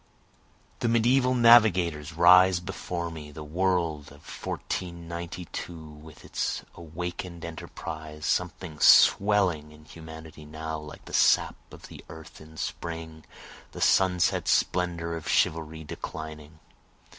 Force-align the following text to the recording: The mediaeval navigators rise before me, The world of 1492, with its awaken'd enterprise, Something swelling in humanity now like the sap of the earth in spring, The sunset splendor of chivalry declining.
The 0.79 0.87
mediaeval 0.87 1.35
navigators 1.35 2.13
rise 2.13 2.59
before 2.59 3.11
me, 3.11 3.31
The 3.31 3.43
world 3.43 4.07
of 4.07 4.23
1492, 4.25 5.75
with 5.79 6.25
its 6.25 6.63
awaken'd 6.73 7.45
enterprise, 7.45 8.25
Something 8.25 8.79
swelling 8.79 9.71
in 9.71 9.85
humanity 9.85 10.43
now 10.43 10.79
like 10.79 11.05
the 11.05 11.13
sap 11.13 11.53
of 11.71 11.87
the 11.87 12.03
earth 12.09 12.41
in 12.41 12.57
spring, 12.57 13.25
The 13.73 13.81
sunset 13.81 14.47
splendor 14.47 15.15
of 15.15 15.29
chivalry 15.29 15.83
declining. 15.83 16.57